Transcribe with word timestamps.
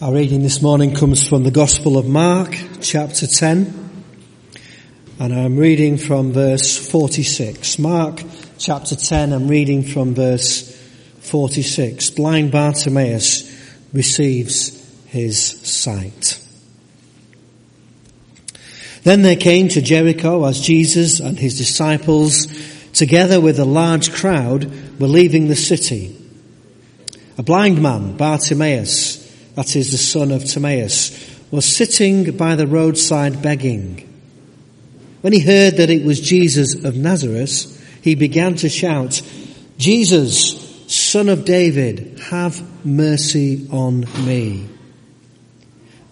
Our 0.00 0.12
reading 0.12 0.44
this 0.44 0.62
morning 0.62 0.94
comes 0.94 1.26
from 1.26 1.42
the 1.42 1.50
Gospel 1.50 1.98
of 1.98 2.06
Mark, 2.06 2.56
chapter 2.80 3.26
10, 3.26 4.04
and 5.18 5.34
I'm 5.34 5.56
reading 5.56 5.98
from 5.98 6.30
verse 6.30 6.78
46. 6.88 7.80
Mark, 7.80 8.22
chapter 8.58 8.94
10, 8.94 9.32
I'm 9.32 9.48
reading 9.48 9.82
from 9.82 10.14
verse 10.14 10.72
46. 11.22 12.10
Blind 12.10 12.52
Bartimaeus 12.52 13.50
receives 13.92 14.70
his 15.06 15.42
sight. 15.68 16.40
Then 19.02 19.22
they 19.22 19.34
came 19.34 19.66
to 19.70 19.82
Jericho 19.82 20.44
as 20.44 20.60
Jesus 20.60 21.18
and 21.18 21.36
his 21.36 21.58
disciples, 21.58 22.46
together 22.92 23.40
with 23.40 23.58
a 23.58 23.64
large 23.64 24.12
crowd, 24.12 25.00
were 25.00 25.08
leaving 25.08 25.48
the 25.48 25.56
city. 25.56 26.16
A 27.36 27.42
blind 27.42 27.82
man, 27.82 28.16
Bartimaeus, 28.16 29.17
that 29.58 29.74
is 29.74 29.90
the 29.90 29.98
son 29.98 30.30
of 30.30 30.44
Timaeus, 30.44 31.10
was 31.50 31.64
sitting 31.64 32.36
by 32.36 32.54
the 32.54 32.68
roadside 32.68 33.42
begging. 33.42 34.08
When 35.20 35.32
he 35.32 35.40
heard 35.40 35.78
that 35.78 35.90
it 35.90 36.04
was 36.04 36.20
Jesus 36.20 36.84
of 36.84 36.94
Nazareth, 36.94 37.74
he 38.00 38.14
began 38.14 38.54
to 38.54 38.68
shout, 38.68 39.20
Jesus, 39.76 40.86
son 40.86 41.28
of 41.28 41.44
David, 41.44 42.20
have 42.30 42.86
mercy 42.86 43.66
on 43.72 44.06
me. 44.24 44.68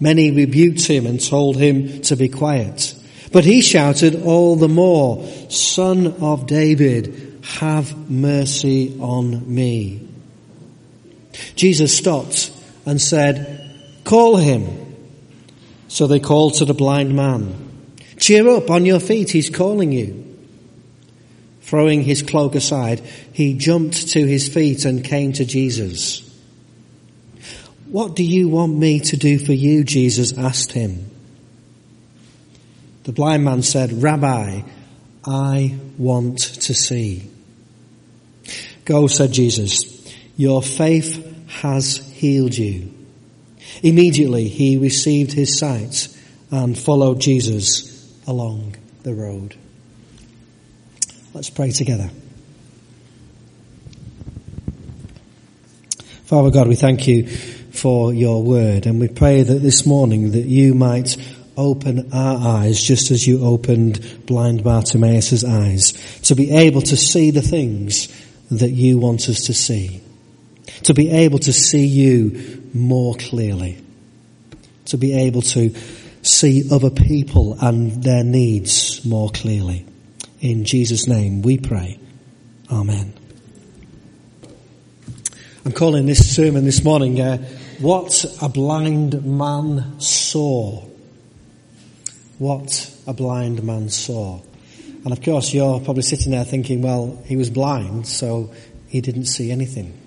Many 0.01 0.32
rebuked 0.32 0.84
him 0.84 1.06
and 1.06 1.24
told 1.24 1.56
him 1.56 2.02
to 2.02 2.16
be 2.16 2.28
quiet. 2.28 2.96
But 3.30 3.45
he 3.45 3.60
shouted 3.60 4.24
all 4.24 4.56
the 4.56 4.68
more, 4.68 5.24
Son 5.51 6.09
of 6.20 6.48
David, 6.48 7.45
have 7.60 8.10
mercy 8.10 8.98
on 8.98 9.54
me. 9.54 10.09
Jesus 11.54 11.96
stopped 11.96 12.51
and 12.86 13.02
said, 13.02 14.02
Call 14.04 14.36
him. 14.36 14.84
So 15.88 16.06
they 16.06 16.20
called 16.20 16.54
to 16.54 16.64
the 16.64 16.74
blind 16.74 17.14
man. 17.14 17.66
Cheer 18.18 18.48
up 18.48 18.70
on 18.70 18.87
your 18.87 19.01
feet, 19.01 19.30
he's 19.30 19.51
calling 19.51 19.92
you. 19.92 20.23
Throwing 21.62 22.02
his 22.02 22.23
cloak 22.23 22.54
aside, 22.54 23.01
he 23.32 23.54
jumped 23.54 24.10
to 24.10 24.24
his 24.24 24.48
feet 24.48 24.84
and 24.84 25.04
came 25.04 25.32
to 25.34 25.45
Jesus. 25.45 26.23
What 27.87 28.14
do 28.14 28.23
you 28.23 28.48
want 28.48 28.76
me 28.76 29.01
to 29.01 29.16
do 29.16 29.38
for 29.38 29.52
you? 29.52 29.84
Jesus 29.84 30.37
asked 30.38 30.73
him. 30.73 31.10
The 33.02 33.12
blind 33.12 33.45
man 33.45 33.62
said, 33.62 34.02
Rabbi, 34.02 34.62
I 35.24 35.79
want 35.98 36.38
to 36.38 36.74
see. 36.74 37.30
Go, 38.84 39.07
said 39.09 39.32
Jesus. 39.32 40.14
Your 40.37 40.62
faith 40.62 41.35
has 41.62 41.96
healed 42.12 42.57
you. 42.57 42.93
Immediately 43.82 44.49
he 44.49 44.76
received 44.76 45.32
his 45.32 45.59
sight 45.59 46.09
and 46.51 46.79
followed 46.79 47.21
Jesus 47.21 48.15
along 48.26 48.76
the 49.02 49.15
road. 49.15 49.57
Let's 51.32 51.51
pray 51.51 51.71
together. 51.71 52.10
Father 56.24 56.51
God, 56.51 56.68
we 56.68 56.74
thank 56.74 57.07
you 57.07 57.26
for 57.26 58.13
your 58.13 58.43
word 58.43 58.87
and 58.87 59.01
we 59.01 59.09
pray 59.09 59.43
that 59.43 59.60
this 59.60 59.87
morning 59.87 60.32
that 60.32 60.46
you 60.46 60.74
might 60.74 61.16
open 61.57 62.13
our 62.13 62.59
eyes 62.59 62.82
just 62.82 63.10
as 63.10 63.26
you 63.26 63.45
opened 63.45 64.26
blind 64.26 64.62
Bartimaeus' 64.62 65.44
eyes 65.44 65.93
to 66.22 66.34
be 66.34 66.50
able 66.50 66.82
to 66.82 66.97
see 66.97 67.31
the 67.31 67.43
things 67.43 68.09
that 68.50 68.70
you 68.70 68.98
want 68.98 69.28
us 69.28 69.47
to 69.47 69.54
see 69.54 70.03
to 70.87 70.94
be 70.94 71.10
able 71.10 71.41
to 71.41 71.53
see 71.53 71.84
you 71.84 72.62
more 72.72 73.16
clearly, 73.16 73.76
to 74.84 74.97
be 74.97 75.15
able 75.15 75.42
to 75.42 75.75
see 76.22 76.69
other 76.70 76.91
people 76.91 77.56
and 77.60 78.04
their 78.04 78.22
needs 78.22 79.04
more 79.04 79.28
clearly. 79.31 79.84
In 80.41 80.64
Jesus' 80.64 81.09
name 81.09 81.42
we 81.42 81.59
pray. 81.59 81.98
Amen. 82.70 83.12
I'm 85.64 85.72
calling 85.72 86.06
this 86.06 86.36
sermon 86.36 86.64
this 86.64 86.84
morning, 86.84 87.20
uh, 87.20 87.38
What 87.80 88.24
a 88.41 88.48
Blind 88.48 89.24
Man 89.24 89.98
Saw. 89.98 90.84
What 92.38 92.94
a 93.08 93.12
Blind 93.12 93.64
Man 93.64 93.88
Saw. 93.88 94.41
And 95.04 95.12
of 95.12 95.20
course 95.20 95.53
you're 95.53 95.80
probably 95.80 96.03
sitting 96.04 96.30
there 96.30 96.44
thinking, 96.44 96.82
well, 96.82 97.20
he 97.26 97.34
was 97.34 97.50
blind, 97.50 98.06
so 98.06 98.54
he 98.86 99.00
didn't 99.00 99.26
see 99.26 99.50
anything. 99.50 100.05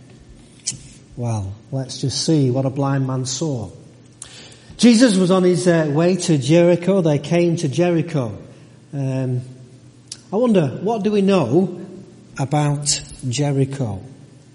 Well, 1.20 1.54
let's 1.74 2.00
just 2.00 2.26
see 2.26 2.50
what 2.50 2.66
a 2.66 2.70
blind 2.70 3.06
man 3.06 3.26
saw. 3.26 3.70
Jesus 4.78 5.18
was 5.18 5.32
on 5.32 5.44
his 5.44 5.68
uh, 5.68 5.92
way 5.94 6.16
to 6.16 6.38
Jericho. 6.38 7.02
They 7.02 7.20
came 7.20 7.58
to 7.58 7.68
Jericho. 7.68 8.38
Um, 8.94 9.42
I 10.32 10.38
wonder, 10.38 10.68
what 10.82 11.04
do 11.04 11.12
we 11.12 11.22
know 11.22 11.86
about 12.40 13.04
Jericho? 13.28 14.02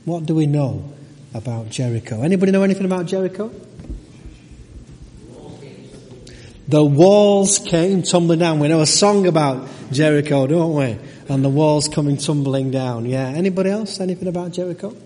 What 0.07 0.25
do 0.25 0.35
we 0.35 0.47
know 0.47 0.91
about 1.35 1.69
Jericho? 1.69 2.23
Anybody 2.23 2.51
know 2.51 2.63
anything 2.63 2.87
about 2.87 3.05
Jericho? 3.05 3.53
The 6.67 6.83
walls 6.83 7.59
came 7.59 8.03
tumbling 8.05 8.39
down. 8.39 8.59
We 8.59 8.69
know 8.69 8.81
a 8.81 8.87
song 8.87 9.27
about 9.27 9.69
Jericho, 9.93 10.47
don't 10.47 10.75
we? 10.75 10.97
And 11.29 11.45
the 11.45 11.51
walls 11.51 11.89
coming 11.89 12.17
tumbling 12.17 12.71
down. 12.71 13.05
Yeah. 13.05 13.29
Anybody 13.29 13.69
else? 13.69 14.01
Anything 14.01 14.29
about 14.29 14.53
Jericho? 14.53 14.97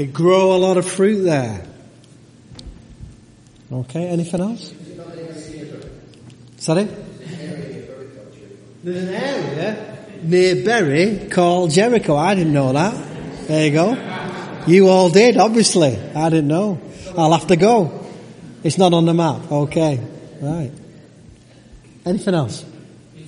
They 0.00 0.06
grow 0.06 0.56
a 0.56 0.56
lot 0.56 0.78
of 0.78 0.90
fruit 0.90 1.24
there. 1.24 1.62
Okay, 3.70 4.08
anything 4.08 4.40
else? 4.40 4.72
Sorry? 6.56 6.84
There's 8.82 9.08
an 9.08 9.14
area 9.14 9.98
near 10.22 10.64
Bury 10.64 11.28
called 11.28 11.72
Jericho. 11.72 12.16
I 12.16 12.34
didn't 12.34 12.54
know 12.54 12.72
that. 12.72 12.94
There 13.46 13.66
you 13.66 13.72
go. 13.72 14.64
You 14.66 14.88
all 14.88 15.10
did, 15.10 15.36
obviously. 15.36 15.98
I 16.14 16.30
didn't 16.30 16.48
know. 16.48 16.80
I'll 17.18 17.32
have 17.32 17.48
to 17.48 17.56
go. 17.56 18.02
It's 18.64 18.78
not 18.78 18.94
on 18.94 19.04
the 19.04 19.12
map. 19.12 19.52
Okay. 19.52 20.00
Right. 20.40 20.72
Anything 22.06 22.32
else? 22.32 22.64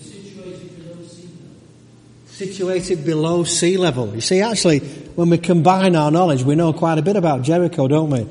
Situated 0.00 0.78
below 0.78 1.04
sea 1.04 1.26
level. 1.26 2.26
situated 2.28 3.04
below 3.04 3.44
sea 3.44 3.76
level. 3.76 4.14
You 4.14 4.22
see, 4.22 4.40
actually, 4.40 5.01
when 5.14 5.30
we 5.30 5.38
combine 5.38 5.96
our 5.96 6.10
knowledge, 6.10 6.42
we 6.42 6.54
know 6.54 6.72
quite 6.72 6.98
a 6.98 7.02
bit 7.02 7.16
about 7.16 7.42
Jericho, 7.42 7.88
don't 7.88 8.10
we? 8.10 8.26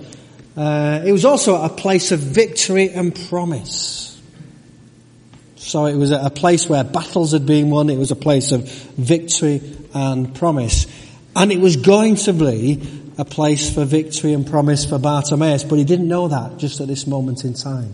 Uh, 0.55 1.01
it 1.05 1.11
was 1.11 1.25
also 1.25 1.61
a 1.61 1.69
place 1.69 2.11
of 2.11 2.19
victory 2.19 2.89
and 2.89 3.15
promise. 3.29 4.19
So 5.55 5.85
it 5.85 5.95
was 5.95 6.11
a 6.11 6.29
place 6.29 6.67
where 6.67 6.83
battles 6.83 7.31
had 7.31 7.45
been 7.45 7.69
won. 7.69 7.89
It 7.89 7.97
was 7.97 8.11
a 8.11 8.15
place 8.15 8.51
of 8.51 8.67
victory 8.69 9.61
and 9.93 10.33
promise. 10.35 10.87
And 11.35 11.51
it 11.51 11.59
was 11.59 11.77
going 11.77 12.15
to 12.15 12.33
be 12.33 12.81
a 13.17 13.25
place 13.25 13.73
for 13.73 13.85
victory 13.85 14.33
and 14.33 14.45
promise 14.45 14.85
for 14.85 14.97
Bartimaeus, 14.97 15.63
but 15.63 15.77
he 15.77 15.83
didn't 15.83 16.07
know 16.07 16.27
that 16.27 16.57
just 16.57 16.81
at 16.81 16.87
this 16.87 17.05
moment 17.07 17.45
in 17.45 17.53
time. 17.53 17.93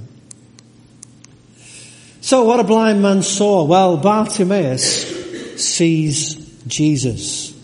So 2.22 2.44
what 2.44 2.60
a 2.60 2.64
blind 2.64 3.02
man 3.02 3.22
saw. 3.22 3.64
Well, 3.66 3.98
Bartimaeus 3.98 5.62
sees 5.62 6.36
Jesus. 6.68 7.57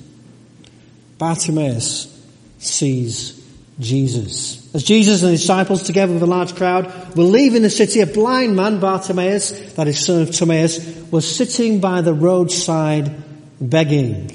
Bartimaeus 1.24 2.22
sees 2.60 3.42
Jesus. 3.80 4.76
As 4.76 4.84
Jesus 4.84 5.22
and 5.22 5.32
his 5.32 5.40
disciples, 5.40 5.82
together 5.84 6.12
with 6.12 6.22
a 6.22 6.26
large 6.26 6.54
crowd, 6.54 7.16
were 7.16 7.24
leaving 7.24 7.62
the 7.62 7.70
city, 7.70 8.02
a 8.02 8.06
blind 8.06 8.58
man, 8.58 8.82
Bartimaeus, 8.82 9.52
that 9.76 9.88
is 9.88 10.06
son 10.06 10.24
of 10.24 10.32
Timaeus, 10.32 10.86
was 11.12 11.24
sitting 11.34 11.80
by 11.80 12.02
the 12.02 12.14
roadside 12.14 13.24
begging. 13.62 14.32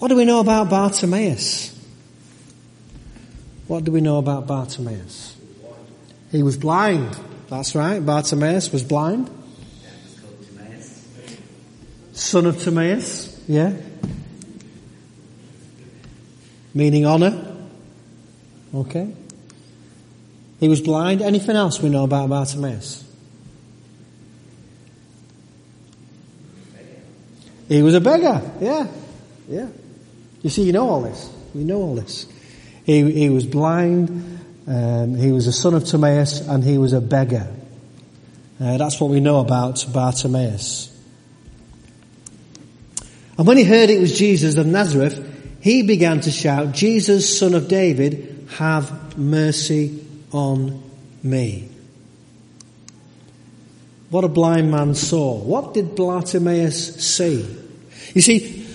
What 0.00 0.08
do 0.08 0.16
we 0.16 0.24
know 0.24 0.40
about 0.40 0.68
Bartimaeus? 0.70 1.70
What 3.68 3.84
do 3.84 3.92
we 3.92 4.00
know 4.00 4.18
about 4.18 4.48
Bartimaeus? 4.48 5.36
He 6.32 6.42
was 6.42 6.56
blind. 6.56 7.16
That's 7.48 7.76
right. 7.76 8.04
Bartimaeus 8.04 8.72
was 8.72 8.82
blind. 8.82 9.30
Son 12.12 12.46
of 12.46 12.60
Timaeus, 12.60 13.40
yeah? 13.46 13.72
Meaning 16.74 17.06
honour. 17.06 17.56
Okay. 18.74 19.14
He 20.60 20.68
was 20.68 20.80
blind. 20.80 21.22
Anything 21.22 21.56
else 21.56 21.80
we 21.80 21.88
know 21.88 22.04
about 22.04 22.28
Bartimaeus? 22.28 23.04
He 27.68 27.82
was 27.82 27.94
a 27.94 28.00
beggar. 28.00 28.42
Yeah. 28.60 28.86
Yeah. 29.48 29.68
You 30.42 30.50
see, 30.50 30.62
you 30.62 30.72
know 30.72 30.88
all 30.88 31.02
this. 31.02 31.30
You 31.54 31.64
know 31.64 31.80
all 31.80 31.94
this. 31.94 32.26
He, 32.84 33.10
he 33.10 33.28
was 33.28 33.46
blind. 33.46 34.40
Um, 34.66 35.14
he 35.14 35.32
was 35.32 35.46
a 35.46 35.52
son 35.52 35.74
of 35.74 35.84
Timaeus 35.84 36.46
and 36.46 36.62
he 36.62 36.78
was 36.78 36.92
a 36.92 37.00
beggar. 37.00 37.48
Uh, 38.60 38.76
that's 38.76 39.00
what 39.00 39.10
we 39.10 39.20
know 39.20 39.40
about 39.40 39.84
Bartimaeus. 39.92 40.88
And 43.36 43.46
when 43.46 43.56
he 43.56 43.64
heard 43.64 43.90
it 43.90 44.00
was 44.00 44.16
Jesus 44.16 44.56
of 44.56 44.66
Nazareth, 44.66 45.31
he 45.62 45.84
began 45.84 46.20
to 46.22 46.32
shout, 46.32 46.72
Jesus, 46.72 47.38
son 47.38 47.54
of 47.54 47.68
David, 47.68 48.48
have 48.56 49.16
mercy 49.16 50.04
on 50.32 50.82
me. 51.22 51.68
What 54.10 54.24
a 54.24 54.28
blind 54.28 54.72
man 54.72 54.96
saw. 54.96 55.38
What 55.38 55.72
did 55.72 55.94
Bartimaeus 55.94 56.96
see? 56.96 57.46
You 58.12 58.20
see, 58.20 58.66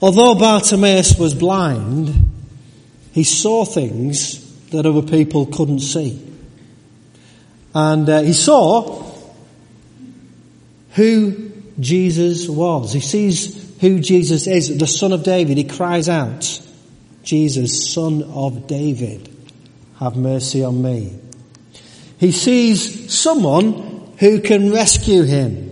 although 0.00 0.36
Bartimaeus 0.36 1.18
was 1.18 1.34
blind, 1.34 2.14
he 3.10 3.24
saw 3.24 3.64
things 3.64 4.68
that 4.70 4.86
other 4.86 5.02
people 5.02 5.46
couldn't 5.46 5.80
see. 5.80 6.24
And 7.74 8.08
uh, 8.08 8.22
he 8.22 8.34
saw 8.34 9.04
who 10.90 11.50
Jesus 11.80 12.48
was. 12.48 12.92
He 12.92 13.00
sees 13.00 13.69
who 13.80 13.98
Jesus 13.98 14.46
is, 14.46 14.76
the 14.78 14.86
son 14.86 15.12
of 15.12 15.22
David. 15.22 15.56
He 15.56 15.64
cries 15.64 16.08
out, 16.08 16.60
Jesus, 17.22 17.92
son 17.92 18.22
of 18.22 18.66
David, 18.66 19.28
have 19.98 20.16
mercy 20.16 20.62
on 20.62 20.82
me. 20.82 21.18
He 22.18 22.32
sees 22.32 23.12
someone 23.12 24.12
who 24.18 24.40
can 24.40 24.72
rescue 24.72 25.22
him. 25.22 25.68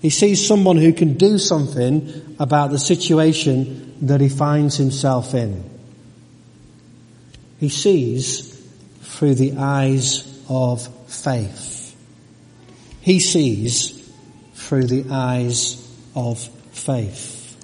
He 0.00 0.10
sees 0.10 0.46
someone 0.46 0.76
who 0.76 0.92
can 0.92 1.14
do 1.14 1.38
something 1.38 2.36
about 2.38 2.70
the 2.70 2.78
situation 2.78 3.96
that 4.02 4.20
he 4.20 4.28
finds 4.28 4.76
himself 4.76 5.34
in. 5.34 5.68
He 7.58 7.68
sees 7.68 8.60
through 9.02 9.34
the 9.36 9.54
eyes 9.58 10.28
of 10.48 10.86
faith. 11.08 11.96
He 13.00 13.18
sees 13.18 14.10
through 14.54 14.86
the 14.86 15.06
eyes 15.10 15.78
of 16.14 16.48
faith. 16.72 17.56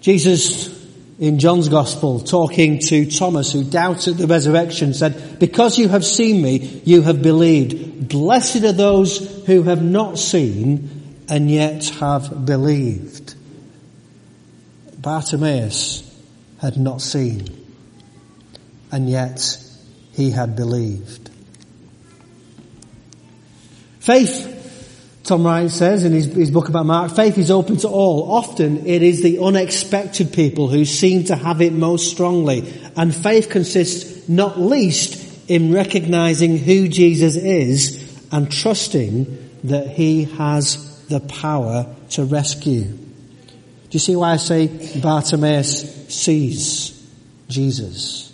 Jesus 0.00 0.74
in 1.18 1.38
John's 1.38 1.68
Gospel 1.68 2.20
talking 2.20 2.78
to 2.78 3.10
Thomas 3.10 3.52
who 3.52 3.64
doubted 3.64 4.18
the 4.18 4.26
resurrection 4.26 4.94
said, 4.94 5.38
because 5.40 5.78
you 5.78 5.88
have 5.88 6.04
seen 6.04 6.42
me, 6.42 6.82
you 6.84 7.02
have 7.02 7.22
believed. 7.22 8.08
Blessed 8.08 8.62
are 8.64 8.72
those 8.72 9.44
who 9.46 9.62
have 9.62 9.82
not 9.82 10.18
seen 10.18 11.24
and 11.28 11.50
yet 11.50 11.88
have 12.00 12.46
believed. 12.46 13.34
Bartimaeus 14.98 16.02
had 16.60 16.76
not 16.76 17.00
seen 17.00 17.48
and 18.92 19.08
yet 19.08 19.58
he 20.12 20.30
had 20.30 20.54
believed. 20.54 21.30
Faith 24.00 24.55
Tom 25.26 25.44
Wright 25.44 25.68
says 25.68 26.04
in 26.04 26.12
his, 26.12 26.26
his, 26.26 26.52
book 26.52 26.68
about 26.68 26.86
Mark, 26.86 27.10
faith 27.10 27.36
is 27.36 27.50
open 27.50 27.76
to 27.78 27.88
all. 27.88 28.30
Often 28.30 28.86
it 28.86 29.02
is 29.02 29.22
the 29.22 29.40
unexpected 29.40 30.32
people 30.32 30.68
who 30.68 30.84
seem 30.84 31.24
to 31.24 31.34
have 31.34 31.60
it 31.60 31.72
most 31.72 32.12
strongly. 32.12 32.72
And 32.96 33.12
faith 33.12 33.50
consists 33.50 34.28
not 34.28 34.60
least 34.60 35.50
in 35.50 35.72
recognizing 35.72 36.58
who 36.58 36.86
Jesus 36.86 37.34
is 37.34 38.24
and 38.30 38.50
trusting 38.50 39.50
that 39.64 39.88
he 39.88 40.24
has 40.24 41.04
the 41.06 41.18
power 41.20 41.92
to 42.10 42.24
rescue. 42.24 42.84
Do 42.84 43.90
you 43.90 43.98
see 43.98 44.14
why 44.14 44.32
I 44.32 44.36
say 44.36 45.00
Bartimaeus 45.00 46.06
sees 46.06 47.04
Jesus? 47.48 48.32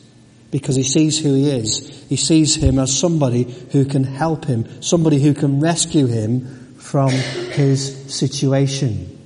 Because 0.51 0.77
he 0.77 0.83
sees 0.83 1.19
who 1.19 1.33
he 1.33 1.49
is. 1.49 2.05
He 2.11 2.17
sees 2.17 2.55
him 2.55 2.79
as 2.79 2.95
somebody 2.95 3.45
who 3.71 3.87
can 3.87 4.05
help 4.05 4.45
him, 4.45 4.83
somebody 4.83 5.19
who 5.19 5.33
can 5.33 5.59
rescue 5.59 6.07
him 6.07 6.62
from 6.93 7.09
his 7.09 8.15
situation. 8.15 9.19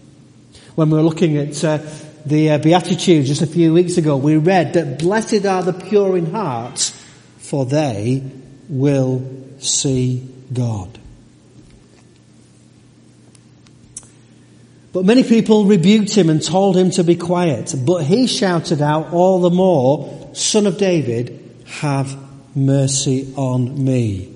When 0.77 0.89
we 0.89 0.99
were 0.99 1.03
looking 1.03 1.37
at 1.37 1.65
uh, 1.65 1.79
the 2.25 2.51
uh, 2.51 2.59
Beatitudes 2.59 3.27
just 3.27 3.43
a 3.43 3.47
few 3.49 3.75
weeks 3.75 3.97
ago, 3.97 4.17
we 4.17 4.37
read 4.37 4.75
that 4.75 5.01
blessed 5.01 5.45
are 5.45 5.65
the 5.65 5.73
pure 5.73 6.17
in 6.17 6.31
heart, 6.31 6.79
for 7.39 7.67
they 7.67 8.23
will 8.69 9.21
see 9.59 10.25
God. 10.53 10.97
But 14.93 15.05
many 15.05 15.25
people 15.25 15.65
rebuked 15.65 16.15
him 16.15 16.31
and 16.31 16.41
told 16.41 16.77
him 16.77 16.93
to 16.93 17.03
be 17.03 17.17
quiet. 17.17 17.75
But 17.85 18.05
he 18.05 18.29
shouted 18.29 18.81
out 18.81 19.13
all 19.13 19.41
the 19.41 19.51
more, 19.51 20.31
Son 20.37 20.69
of 20.69 20.79
David, 20.79 21.65
have 21.67 22.17
mercy 22.55 23.35
on 23.35 23.85
me. 23.85 24.33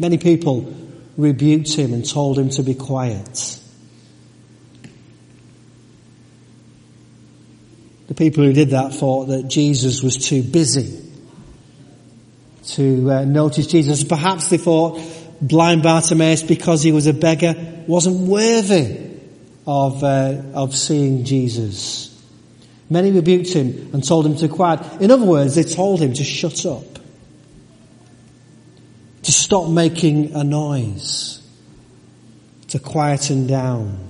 Many 0.00 0.18
people 0.18 0.74
rebuked 1.18 1.74
him 1.74 1.92
and 1.92 2.08
told 2.08 2.38
him 2.38 2.48
to 2.48 2.62
be 2.62 2.74
quiet. 2.74 3.60
The 8.06 8.14
people 8.14 8.44
who 8.44 8.54
did 8.54 8.70
that 8.70 8.94
thought 8.94 9.26
that 9.26 9.48
Jesus 9.48 10.02
was 10.02 10.16
too 10.16 10.42
busy 10.42 11.04
to 12.68 13.10
uh, 13.10 13.24
notice 13.24 13.66
Jesus. 13.66 14.04
Perhaps 14.04 14.48
they 14.48 14.56
thought 14.56 15.00
blind 15.40 15.82
Bartimaeus, 15.82 16.42
because 16.42 16.82
he 16.82 16.92
was 16.92 17.06
a 17.06 17.12
beggar, 17.12 17.54
wasn't 17.86 18.28
worthy 18.28 19.10
of, 19.66 20.02
uh, 20.02 20.42
of 20.54 20.74
seeing 20.74 21.24
Jesus. 21.24 22.06
Many 22.88 23.12
rebuked 23.12 23.50
him 23.50 23.90
and 23.92 24.06
told 24.06 24.24
him 24.24 24.36
to 24.36 24.48
quiet. 24.48 24.80
In 25.00 25.10
other 25.10 25.26
words, 25.26 25.54
they 25.54 25.64
told 25.64 26.00
him 26.00 26.14
to 26.14 26.24
shut 26.24 26.64
up 26.64 26.97
to 29.28 29.32
stop 29.32 29.68
making 29.68 30.34
a 30.34 30.42
noise, 30.42 31.42
to 32.66 32.78
quieten 32.78 33.46
down. 33.46 34.08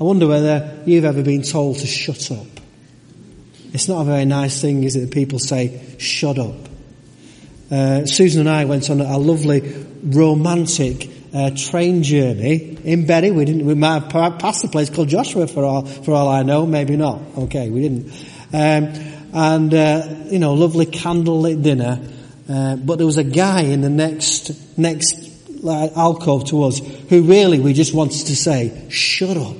I 0.00 0.04
wonder 0.04 0.26
whether 0.26 0.82
you've 0.86 1.04
ever 1.04 1.22
been 1.22 1.42
told 1.42 1.76
to 1.80 1.86
shut 1.86 2.30
up. 2.30 2.46
It's 3.74 3.88
not 3.88 4.00
a 4.00 4.04
very 4.06 4.24
nice 4.24 4.58
thing, 4.58 4.84
is 4.84 4.96
it, 4.96 5.00
that 5.00 5.10
people 5.10 5.38
say, 5.38 5.98
shut 5.98 6.38
up. 6.38 6.54
Uh, 7.70 8.06
Susan 8.06 8.40
and 8.40 8.48
I 8.48 8.64
went 8.64 8.88
on 8.88 9.02
a 9.02 9.18
lovely 9.18 9.60
romantic 10.02 11.10
uh, 11.34 11.50
train 11.54 12.02
journey 12.02 12.78
in 12.84 13.04
Bury. 13.04 13.30
We 13.30 13.44
didn't. 13.44 13.66
We 13.66 13.74
might 13.74 14.10
have 14.10 14.38
passed 14.38 14.64
a 14.64 14.68
place 14.68 14.88
called 14.88 15.08
Joshua 15.08 15.46
for 15.46 15.62
all 15.62 15.84
for 15.84 16.14
all 16.14 16.30
I 16.30 16.42
know. 16.42 16.64
Maybe 16.64 16.96
not. 16.96 17.20
Okay, 17.36 17.68
we 17.68 17.82
didn't. 17.82 18.12
Um, 18.50 18.94
and 19.34 19.74
uh, 19.74 20.08
you 20.30 20.38
know, 20.38 20.54
lovely 20.54 20.86
candlelit 20.86 21.62
dinner. 21.62 22.00
Uh, 22.48 22.76
but 22.76 22.96
there 22.96 23.06
was 23.06 23.18
a 23.18 23.24
guy 23.24 23.62
in 23.62 23.80
the 23.80 23.90
next, 23.90 24.78
next 24.78 25.26
alcove 25.64 26.44
to 26.46 26.64
us 26.64 26.78
who 27.08 27.22
really 27.22 27.58
we 27.58 27.72
just 27.72 27.94
wanted 27.94 28.26
to 28.26 28.36
say, 28.36 28.86
shut 28.88 29.36
up. 29.36 29.56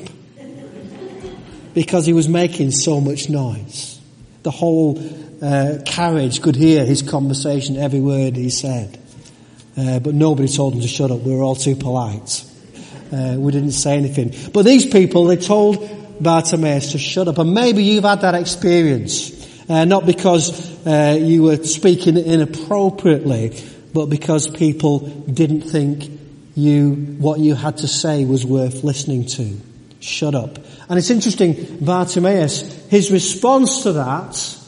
Because 1.75 2.07
he 2.07 2.13
was 2.13 2.29
making 2.29 2.71
so 2.71 3.01
much 3.01 3.29
noise. 3.29 4.01
The 4.43 4.51
whole 4.51 4.99
uh, 5.43 5.79
carriage 5.85 6.41
could 6.41 6.57
hear 6.57 6.87
his 6.87 7.03
conversation, 7.03 7.77
every 7.77 8.01
word 8.01 8.37
he 8.37 8.49
said. 8.51 8.99
Uh, 9.77 9.99
but 9.99 10.15
nobody 10.15 10.49
told 10.49 10.75
him 10.75 10.81
to 10.81 10.89
shut 10.89 11.11
up. 11.11 11.21
We 11.21 11.35
were 11.35 11.43
all 11.43 11.57
too 11.57 11.77
polite. 11.77 12.45
Uh, 13.13 13.37
we 13.39 13.53
didn't 13.53 13.73
say 13.73 13.99
anything. 13.99 14.33
But 14.53 14.63
these 14.63 14.87
people, 14.87 15.27
they 15.27 15.37
told 15.37 16.23
Bartimaeus 16.23 16.93
to 16.93 16.99
shut 16.99 17.29
up. 17.29 17.39
And 17.39 17.53
maybe 17.53 17.85
you've 17.85 18.05
had 18.05 18.23
that 18.23 18.35
experience. 18.35 19.36
Uh, 19.69 19.85
not 19.85 20.07
because 20.07 20.87
uh, 20.87 21.19
you 21.21 21.43
were 21.43 21.57
speaking 21.65 22.17
inappropriately, 22.17 23.61
but 23.93 24.07
because 24.07 24.49
people 24.49 25.01
didn't 25.01 25.63
think 25.63 26.11
you, 26.55 26.93
what 27.19 27.41
you 27.41 27.55
had 27.55 27.79
to 27.79 27.89
say 27.89 28.25
was 28.25 28.47
worth 28.47 28.85
listening 28.85 29.27
to. 29.27 29.57
Shut 30.01 30.35
up. 30.35 30.59
And 30.89 30.99
it's 30.99 31.11
interesting, 31.11 31.79
Bartimaeus, 31.81 32.87
his 32.89 33.11
response 33.11 33.83
to 33.83 33.95
that 33.95 34.59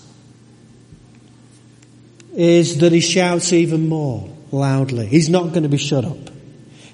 is 2.34 2.78
that 2.78 2.92
he 2.92 3.00
shouts 3.00 3.52
even 3.52 3.88
more 3.88 4.28
loudly. 4.50 5.06
He's 5.06 5.28
not 5.28 5.48
going 5.48 5.62
to 5.62 5.68
be 5.68 5.78
shut 5.78 6.04
up. 6.04 6.30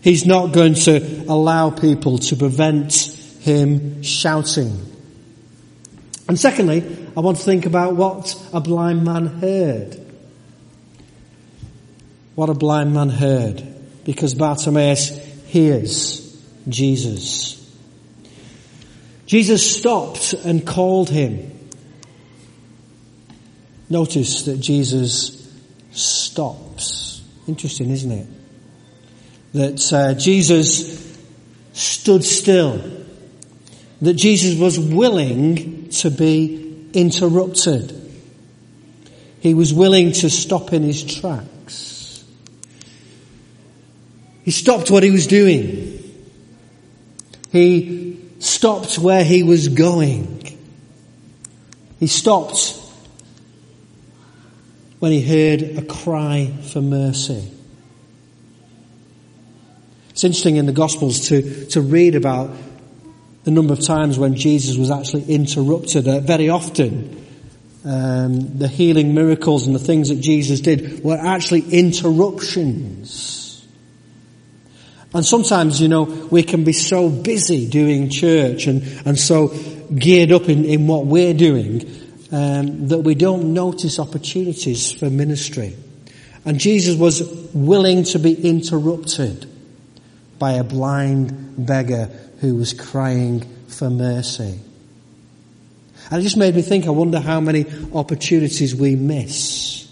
He's 0.02 0.26
not 0.26 0.52
going 0.52 0.74
to 0.74 1.24
allow 1.28 1.70
people 1.70 2.18
to 2.18 2.36
prevent 2.36 2.94
him 3.40 4.02
shouting. 4.02 4.78
And 6.28 6.38
secondly, 6.38 7.03
I 7.16 7.20
want 7.20 7.36
to 7.36 7.42
think 7.44 7.64
about 7.66 7.94
what 7.94 8.34
a 8.52 8.60
blind 8.60 9.04
man 9.04 9.26
heard. 9.26 10.00
What 12.34 12.48
a 12.48 12.54
blind 12.54 12.92
man 12.92 13.08
heard. 13.08 13.62
Because 14.04 14.34
Bartimaeus 14.34 15.10
hears 15.46 16.42
Jesus. 16.68 17.54
Jesus 19.26 19.78
stopped 19.78 20.32
and 20.32 20.66
called 20.66 21.08
him. 21.08 21.52
Notice 23.88 24.42
that 24.42 24.58
Jesus 24.58 25.48
stops. 25.92 27.22
Interesting, 27.46 27.90
isn't 27.90 28.10
it? 28.10 28.26
That 29.52 29.92
uh, 29.92 30.14
Jesus 30.14 31.16
stood 31.74 32.24
still. 32.24 32.82
That 34.02 34.14
Jesus 34.14 34.58
was 34.58 34.80
willing 34.80 35.90
to 35.90 36.10
be 36.10 36.63
interrupted. 36.94 38.00
He 39.40 39.52
was 39.54 39.74
willing 39.74 40.12
to 40.12 40.30
stop 40.30 40.72
in 40.72 40.82
his 40.82 41.04
tracks. 41.04 42.24
He 44.42 44.50
stopped 44.50 44.90
what 44.90 45.02
he 45.02 45.10
was 45.10 45.26
doing. 45.26 46.00
He 47.50 48.20
stopped 48.38 48.98
where 48.98 49.24
he 49.24 49.42
was 49.42 49.68
going. 49.68 50.58
He 52.00 52.06
stopped 52.06 52.80
when 54.98 55.12
he 55.12 55.22
heard 55.22 55.62
a 55.78 55.82
cry 55.82 56.52
for 56.72 56.80
mercy. 56.80 57.50
It's 60.10 60.24
interesting 60.24 60.56
in 60.56 60.66
the 60.66 60.72
Gospels 60.72 61.28
to, 61.28 61.66
to 61.66 61.80
read 61.80 62.14
about 62.14 62.50
the 63.44 63.50
number 63.50 63.72
of 63.72 63.80
times 63.80 64.18
when 64.18 64.34
Jesus 64.34 64.76
was 64.76 64.90
actually 64.90 65.24
interrupted. 65.24 66.08
Uh, 66.08 66.20
very 66.20 66.48
often, 66.48 67.24
um, 67.84 68.58
the 68.58 68.68
healing 68.68 69.14
miracles 69.14 69.66
and 69.66 69.74
the 69.74 69.80
things 69.80 70.08
that 70.08 70.20
Jesus 70.20 70.60
did 70.60 71.04
were 71.04 71.18
actually 71.18 71.60
interruptions. 71.60 73.66
And 75.12 75.24
sometimes, 75.24 75.80
you 75.80 75.88
know, 75.88 76.02
we 76.02 76.42
can 76.42 76.64
be 76.64 76.72
so 76.72 77.08
busy 77.08 77.68
doing 77.68 78.10
church 78.10 78.66
and, 78.66 78.82
and 79.06 79.18
so 79.18 79.48
geared 79.94 80.32
up 80.32 80.48
in, 80.48 80.64
in 80.64 80.86
what 80.86 81.06
we're 81.06 81.34
doing 81.34 81.82
um, 82.32 82.88
that 82.88 82.98
we 82.98 83.14
don't 83.14 83.54
notice 83.54 84.00
opportunities 84.00 84.90
for 84.90 85.10
ministry. 85.10 85.76
And 86.44 86.58
Jesus 86.58 86.96
was 86.96 87.22
willing 87.54 88.04
to 88.04 88.18
be 88.18 88.34
interrupted 88.34 89.46
by 90.38 90.52
a 90.52 90.64
blind 90.64 91.66
beggar 91.66 92.10
who 92.44 92.56
was 92.56 92.74
crying 92.74 93.40
for 93.68 93.88
mercy. 93.88 94.58
And 96.10 96.20
it 96.20 96.22
just 96.22 96.36
made 96.36 96.54
me 96.54 96.60
think, 96.60 96.86
I 96.86 96.90
wonder 96.90 97.18
how 97.18 97.40
many 97.40 97.64
opportunities 97.94 98.74
we 98.74 98.96
miss. 98.96 99.90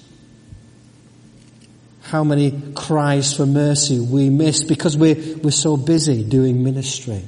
How 2.03 2.25
many 2.25 2.73
cries 2.75 3.33
for 3.33 3.47
mercy 3.47 3.99
we 3.99 4.29
miss 4.29 4.65
because 4.65 4.99
we're, 4.99 5.17
we're 5.39 5.51
so 5.51 5.79
busy 5.79 6.23
doing 6.23 6.63
ministry. 6.63 7.23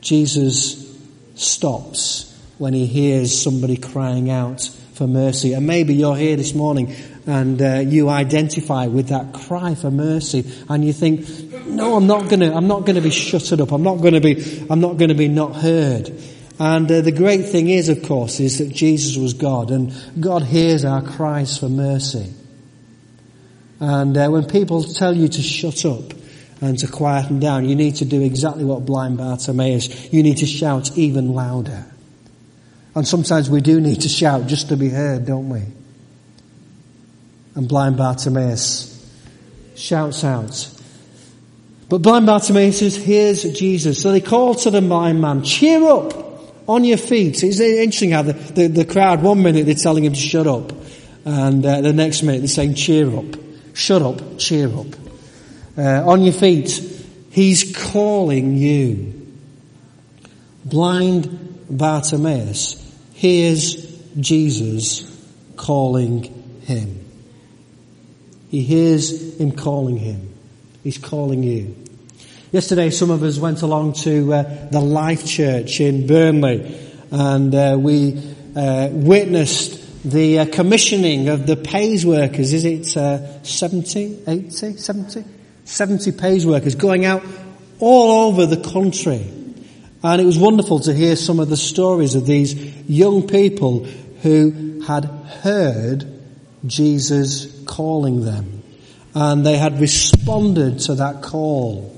Jesus 0.00 0.98
stops 1.34 2.34
when 2.56 2.72
he 2.72 2.86
hears 2.86 3.38
somebody 3.42 3.76
crying 3.76 4.30
out 4.30 4.70
for 4.94 5.06
mercy. 5.06 5.52
And 5.54 5.66
maybe 5.66 5.94
you're 5.94 6.16
here 6.16 6.36
this 6.36 6.54
morning 6.54 6.94
and 7.26 7.60
uh, 7.60 7.80
you 7.80 8.08
identify 8.08 8.86
with 8.86 9.08
that 9.08 9.32
cry 9.32 9.74
for 9.74 9.90
mercy 9.90 10.50
and 10.68 10.84
you 10.84 10.92
think, 10.92 11.26
no, 11.66 11.96
I'm 11.96 12.06
not 12.06 12.28
gonna, 12.28 12.54
I'm 12.54 12.66
not 12.66 12.84
gonna 12.84 13.00
be 13.00 13.10
shuttered 13.10 13.60
up. 13.60 13.72
I'm 13.72 13.82
not 13.82 13.96
gonna 13.96 14.20
be, 14.20 14.66
I'm 14.68 14.80
not 14.80 14.96
gonna 14.96 15.14
be 15.14 15.28
not 15.28 15.56
heard. 15.56 16.12
And 16.58 16.90
uh, 16.90 17.00
the 17.00 17.12
great 17.12 17.46
thing 17.46 17.68
is, 17.68 17.88
of 17.88 18.02
course, 18.02 18.38
is 18.40 18.58
that 18.58 18.72
Jesus 18.72 19.16
was 19.16 19.34
God 19.34 19.70
and 19.70 19.92
God 20.20 20.42
hears 20.42 20.84
our 20.84 21.02
cries 21.02 21.58
for 21.58 21.68
mercy. 21.68 22.32
And 23.80 24.16
uh, 24.16 24.28
when 24.28 24.44
people 24.44 24.84
tell 24.84 25.16
you 25.16 25.28
to 25.28 25.42
shut 25.42 25.84
up 25.84 26.12
and 26.60 26.78
to 26.78 26.86
quieten 26.86 27.40
down, 27.40 27.68
you 27.68 27.74
need 27.74 27.96
to 27.96 28.04
do 28.04 28.22
exactly 28.22 28.64
what 28.64 28.86
blind 28.86 29.18
Bartimaeus. 29.18 30.12
You 30.12 30.22
need 30.22 30.36
to 30.38 30.46
shout 30.46 30.96
even 30.96 31.34
louder. 31.34 31.91
And 32.94 33.08
sometimes 33.08 33.48
we 33.48 33.60
do 33.60 33.80
need 33.80 34.02
to 34.02 34.08
shout 34.08 34.46
just 34.46 34.68
to 34.68 34.76
be 34.76 34.90
heard, 34.90 35.24
don't 35.24 35.48
we? 35.48 35.62
And 37.54 37.68
blind 37.68 37.96
Bartimaeus 37.96 38.88
shouts 39.76 40.24
out. 40.24 40.70
But 41.88 41.98
blind 41.98 42.26
Bartimaeus 42.26 42.78
says, 42.78 42.96
here's 42.96 43.42
Jesus. 43.44 44.00
So 44.00 44.12
they 44.12 44.20
call 44.20 44.54
to 44.56 44.70
the 44.70 44.80
blind 44.80 45.20
man, 45.20 45.42
cheer 45.42 45.82
up 45.84 46.14
on 46.68 46.84
your 46.84 46.98
feet. 46.98 47.42
It's 47.42 47.60
interesting 47.60 48.10
how 48.10 48.22
the, 48.22 48.32
the, 48.32 48.66
the 48.68 48.84
crowd, 48.84 49.22
one 49.22 49.42
minute 49.42 49.66
they're 49.66 49.74
telling 49.74 50.04
him 50.04 50.12
to 50.12 50.18
shut 50.18 50.46
up. 50.46 50.72
And 51.24 51.64
uh, 51.64 51.80
the 51.80 51.92
next 51.92 52.22
minute 52.22 52.40
they're 52.40 52.48
saying, 52.48 52.74
cheer 52.74 53.14
up. 53.16 53.24
Shut 53.74 54.02
up, 54.02 54.38
cheer 54.38 54.68
up. 54.68 54.86
Uh, 55.76 56.10
on 56.10 56.22
your 56.22 56.34
feet. 56.34 56.70
He's 57.30 57.74
calling 57.74 58.56
you. 58.56 59.30
Blind 60.64 61.51
Bartimaeus 61.72 62.76
hears 63.14 63.76
Jesus 64.20 65.08
calling 65.56 66.24
him. 66.62 67.00
He 68.50 68.62
hears 68.62 69.38
him 69.40 69.52
calling 69.52 69.96
him. 69.96 70.32
He's 70.84 70.98
calling 70.98 71.42
you. 71.42 71.74
Yesterday, 72.50 72.90
some 72.90 73.10
of 73.10 73.22
us 73.22 73.38
went 73.38 73.62
along 73.62 73.94
to 73.94 74.34
uh, 74.34 74.68
the 74.70 74.80
Life 74.80 75.24
Church 75.26 75.80
in 75.80 76.06
Burnley, 76.06 76.78
and 77.10 77.54
uh, 77.54 77.76
we 77.80 78.22
uh, 78.54 78.88
witnessed 78.92 79.80
the 80.04 80.40
uh, 80.40 80.46
commissioning 80.46 81.28
of 81.28 81.46
the 81.46 81.56
Pais 81.56 82.04
workers. 82.04 82.52
Is 82.52 82.66
it 82.66 82.94
uh, 82.96 83.42
70, 83.42 84.24
80, 84.26 84.76
70? 84.76 85.24
70 85.64 86.12
Pais 86.12 86.44
workers 86.44 86.74
going 86.74 87.06
out 87.06 87.24
all 87.78 88.28
over 88.28 88.44
the 88.44 88.62
country 88.70 89.41
and 90.02 90.20
it 90.20 90.24
was 90.24 90.38
wonderful 90.38 90.80
to 90.80 90.94
hear 90.94 91.16
some 91.16 91.38
of 91.38 91.48
the 91.48 91.56
stories 91.56 92.14
of 92.14 92.26
these 92.26 92.54
young 92.88 93.26
people 93.26 93.84
who 94.22 94.80
had 94.86 95.04
heard 95.04 96.06
Jesus 96.66 97.62
calling 97.66 98.24
them. 98.24 98.62
And 99.14 99.44
they 99.44 99.58
had 99.58 99.80
responded 99.80 100.80
to 100.80 100.96
that 100.96 101.22
call, 101.22 101.96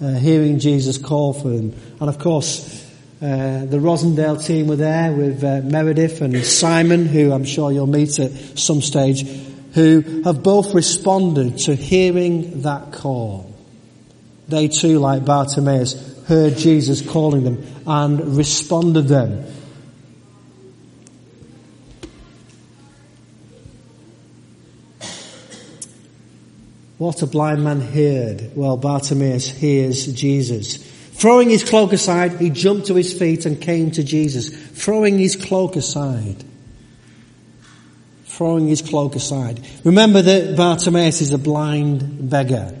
uh, 0.00 0.14
hearing 0.14 0.58
Jesus 0.58 0.98
call 0.98 1.34
for 1.34 1.48
them. 1.48 1.74
And 2.00 2.08
of 2.08 2.18
course, 2.18 2.82
uh, 3.20 3.64
the 3.64 3.78
Rossendale 3.78 4.44
team 4.44 4.68
were 4.68 4.76
there 4.76 5.12
with 5.12 5.42
uh, 5.42 5.60
Meredith 5.64 6.20
and 6.20 6.44
Simon, 6.44 7.06
who 7.06 7.32
I'm 7.32 7.44
sure 7.44 7.72
you'll 7.72 7.86
meet 7.86 8.18
at 8.18 8.32
some 8.58 8.80
stage, 8.82 9.26
who 9.74 10.22
have 10.22 10.42
both 10.42 10.74
responded 10.74 11.58
to 11.60 11.74
hearing 11.74 12.62
that 12.62 12.92
call. 12.92 13.54
They 14.48 14.68
too, 14.68 14.98
like 14.98 15.24
Bartimaeus, 15.24 16.13
heard 16.26 16.56
Jesus 16.56 17.02
calling 17.02 17.44
them 17.44 17.64
and 17.86 18.36
responded 18.36 19.08
them. 19.08 19.44
What 26.98 27.22
a 27.22 27.26
blind 27.26 27.64
man 27.64 27.80
heard. 27.80 28.52
Well, 28.54 28.76
Bartimaeus 28.76 29.48
hears 29.48 30.06
Jesus. 30.12 30.76
Throwing 30.76 31.50
his 31.50 31.62
cloak 31.62 31.92
aside, 31.92 32.40
he 32.40 32.50
jumped 32.50 32.86
to 32.86 32.94
his 32.94 33.12
feet 33.12 33.46
and 33.46 33.60
came 33.60 33.90
to 33.92 34.02
Jesus. 34.02 34.48
Throwing 34.48 35.18
his 35.18 35.36
cloak 35.36 35.76
aside. 35.76 36.42
Throwing 38.26 38.68
his 38.68 38.80
cloak 38.80 39.16
aside. 39.16 39.60
Remember 39.84 40.22
that 40.22 40.56
Bartimaeus 40.56 41.20
is 41.20 41.32
a 41.32 41.38
blind 41.38 42.30
beggar. 42.30 42.74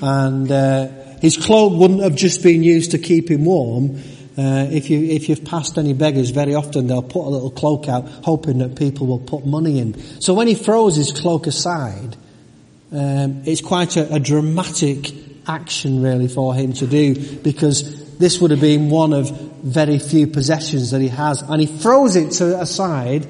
And, 0.00 0.50
uh, 0.50 0.88
his 1.24 1.38
cloak 1.38 1.72
wouldn't 1.72 2.02
have 2.02 2.14
just 2.14 2.42
been 2.42 2.62
used 2.62 2.90
to 2.90 2.98
keep 2.98 3.30
him 3.30 3.46
warm. 3.46 3.96
Uh, 4.36 4.68
if 4.70 4.90
you 4.90 5.02
if 5.04 5.30
you've 5.30 5.42
passed 5.42 5.78
any 5.78 5.94
beggars, 5.94 6.28
very 6.28 6.54
often 6.54 6.86
they'll 6.86 7.00
put 7.00 7.24
a 7.26 7.30
little 7.30 7.50
cloak 7.50 7.88
out, 7.88 8.06
hoping 8.06 8.58
that 8.58 8.76
people 8.76 9.06
will 9.06 9.20
put 9.20 9.46
money 9.46 9.78
in. 9.78 9.98
So 10.20 10.34
when 10.34 10.48
he 10.48 10.54
throws 10.54 10.96
his 10.96 11.12
cloak 11.12 11.46
aside, 11.46 12.14
um, 12.92 13.42
it's 13.46 13.62
quite 13.62 13.96
a, 13.96 14.16
a 14.16 14.20
dramatic 14.20 15.14
action, 15.48 16.02
really, 16.02 16.28
for 16.28 16.54
him 16.54 16.74
to 16.74 16.86
do 16.86 17.38
because 17.38 18.18
this 18.18 18.38
would 18.42 18.50
have 18.50 18.60
been 18.60 18.90
one 18.90 19.14
of 19.14 19.30
very 19.62 19.98
few 19.98 20.26
possessions 20.26 20.90
that 20.90 21.00
he 21.00 21.08
has, 21.08 21.40
and 21.40 21.58
he 21.58 21.66
throws 21.66 22.16
it 22.16 22.32
to 22.32 22.60
aside, 22.60 23.26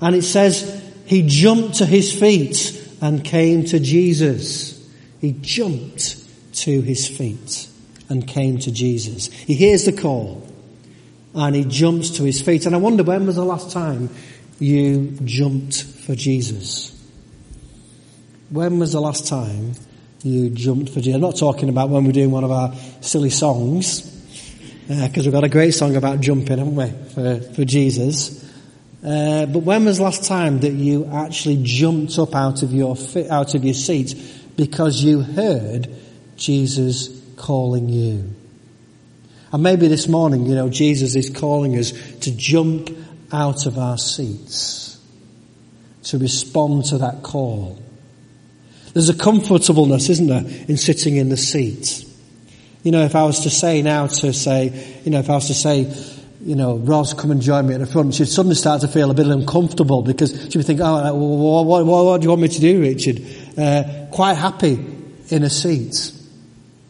and 0.00 0.16
it 0.16 0.22
says 0.22 0.82
he 1.04 1.22
jumped 1.24 1.76
to 1.76 1.86
his 1.86 2.12
feet 2.12 2.76
and 3.00 3.22
came 3.22 3.64
to 3.66 3.78
Jesus. 3.78 4.84
He 5.20 5.36
jumped 5.40 6.25
to 6.56 6.80
his 6.80 7.06
feet 7.08 7.68
and 8.08 8.26
came 8.26 8.58
to 8.58 8.70
Jesus. 8.70 9.26
He 9.26 9.54
hears 9.54 9.84
the 9.84 9.92
call 9.92 10.46
and 11.34 11.54
he 11.54 11.64
jumps 11.64 12.10
to 12.10 12.24
his 12.24 12.40
feet. 12.40 12.66
And 12.66 12.74
I 12.74 12.78
wonder 12.78 13.02
when 13.02 13.26
was 13.26 13.36
the 13.36 13.44
last 13.44 13.72
time 13.72 14.08
you 14.58 15.16
jumped 15.24 15.82
for 15.82 16.14
Jesus? 16.14 16.92
When 18.48 18.78
was 18.78 18.92
the 18.92 19.00
last 19.00 19.26
time 19.26 19.72
you 20.22 20.50
jumped 20.50 20.90
for 20.90 21.00
Jesus? 21.00 21.14
I'm 21.14 21.20
not 21.20 21.36
talking 21.36 21.68
about 21.68 21.90
when 21.90 22.04
we're 22.04 22.12
doing 22.12 22.30
one 22.30 22.44
of 22.44 22.50
our 22.50 22.74
silly 23.00 23.30
songs, 23.30 24.02
because 24.88 25.18
uh, 25.18 25.22
we've 25.24 25.32
got 25.32 25.44
a 25.44 25.48
great 25.48 25.72
song 25.72 25.96
about 25.96 26.20
jumping, 26.20 26.58
haven't 26.58 26.76
we, 26.76 26.86
for, 27.12 27.40
for 27.54 27.64
Jesus. 27.64 28.44
Uh, 29.04 29.46
but 29.46 29.60
when 29.60 29.84
was 29.84 29.98
the 29.98 30.04
last 30.04 30.24
time 30.24 30.60
that 30.60 30.72
you 30.72 31.06
actually 31.12 31.60
jumped 31.62 32.18
up 32.18 32.34
out 32.34 32.62
of 32.62 32.72
your 32.72 32.96
out 33.30 33.54
of 33.54 33.64
your 33.64 33.74
seat 33.74 34.14
because 34.56 35.02
you 35.02 35.20
heard 35.20 35.88
Jesus 36.36 37.08
calling 37.36 37.88
you. 37.88 38.34
And 39.52 39.62
maybe 39.62 39.88
this 39.88 40.08
morning, 40.08 40.46
you 40.46 40.54
know, 40.54 40.68
Jesus 40.68 41.14
is 41.14 41.30
calling 41.30 41.78
us 41.78 41.92
to 42.20 42.36
jump 42.36 42.90
out 43.32 43.66
of 43.66 43.78
our 43.78 43.98
seats, 43.98 45.00
to 46.04 46.18
respond 46.18 46.86
to 46.86 46.98
that 46.98 47.22
call. 47.22 47.78
There's 48.92 49.08
a 49.08 49.16
comfortableness, 49.16 50.08
isn't 50.08 50.26
there, 50.26 50.44
in 50.68 50.76
sitting 50.76 51.16
in 51.16 51.28
the 51.28 51.36
seat. 51.36 52.04
You 52.82 52.92
know, 52.92 53.04
if 53.04 53.14
I 53.14 53.24
was 53.24 53.40
to 53.40 53.50
say 53.50 53.82
now 53.82 54.06
to 54.06 54.32
say, 54.32 55.00
you 55.04 55.10
know, 55.10 55.18
if 55.18 55.28
I 55.28 55.34
was 55.34 55.48
to 55.48 55.54
say, 55.54 55.92
you 56.40 56.54
know, 56.54 56.76
Ros, 56.76 57.12
come 57.12 57.30
and 57.30 57.42
join 57.42 57.66
me 57.66 57.74
at 57.74 57.80
the 57.80 57.86
front, 57.86 58.14
she'd 58.14 58.28
suddenly 58.28 58.54
start 58.54 58.82
to 58.82 58.88
feel 58.88 59.10
a 59.10 59.14
bit 59.14 59.26
uncomfortable 59.26 60.02
because 60.02 60.48
she 60.50 60.58
would 60.58 60.66
think, 60.66 60.80
oh, 60.80 61.14
what, 61.14 61.66
what, 61.66 61.84
what 61.86 62.20
do 62.20 62.24
you 62.24 62.30
want 62.30 62.42
me 62.42 62.48
to 62.48 62.60
do, 62.60 62.80
Richard? 62.80 63.20
Uh, 63.58 64.06
quite 64.12 64.34
happy 64.34 64.74
in 65.28 65.42
a 65.42 65.50
seat. 65.50 66.12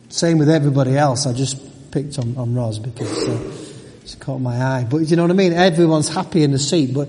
Same 0.09 0.39
with 0.39 0.49
everybody 0.49 0.97
else. 0.97 1.27
I 1.27 1.33
just 1.33 1.91
picked 1.91 2.19
on, 2.19 2.37
on 2.37 2.55
Ros 2.55 2.79
because 2.79 3.29
uh, 3.29 3.67
It's 4.07 4.15
caught 4.15 4.39
my 4.39 4.57
eye. 4.57 4.87
But 4.89 4.99
you 4.99 5.17
know 5.17 5.23
what 5.23 5.33
I 5.33 5.35
mean? 5.35 5.53
Everyone's 5.53 6.09
happy 6.09 6.45
in 6.45 6.53
the 6.53 6.61
seat, 6.61 6.95
but 6.95 7.07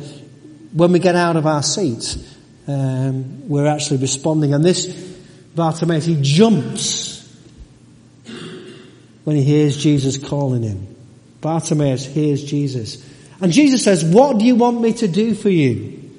when 0.73 0.91
we 0.91 0.97
get 0.97 1.15
out 1.15 1.35
of 1.35 1.45
our 1.45 1.61
seats, 1.61 2.17
um, 2.67 3.47
we're 3.47 3.67
actually 3.67 3.97
responding. 3.97 4.55
And 4.55 4.65
this 4.65 4.87
Bartimaeus, 5.55 6.05
he 6.05 6.17
jumps 6.19 7.23
when 9.25 9.35
he 9.35 9.43
hears 9.43 9.77
Jesus 9.77 10.17
calling 10.17 10.63
him. 10.63 10.95
Bartimaeus 11.39 12.03
hears 12.03 12.43
Jesus. 12.43 13.07
And 13.41 13.51
Jesus 13.51 13.83
says, 13.83 14.03
what 14.03 14.39
do 14.39 14.45
you 14.45 14.55
want 14.55 14.81
me 14.81 14.93
to 14.93 15.07
do 15.07 15.35
for 15.35 15.49
you? 15.49 16.11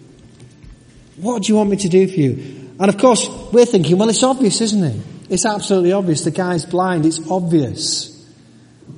What 1.16 1.42
do 1.42 1.48
you 1.48 1.56
want 1.56 1.70
me 1.70 1.76
to 1.78 1.88
do 1.88 2.06
for 2.06 2.20
you? 2.20 2.70
And 2.78 2.88
of 2.88 2.98
course, 2.98 3.28
we're 3.52 3.66
thinking, 3.66 3.98
well, 3.98 4.08
it's 4.08 4.22
obvious, 4.22 4.60
isn't 4.60 4.84
it? 4.84 5.02
It's 5.28 5.44
absolutely 5.44 5.92
obvious. 5.92 6.24
The 6.24 6.30
guy's 6.30 6.64
blind. 6.64 7.04
It's 7.04 7.30
obvious. 7.30 8.08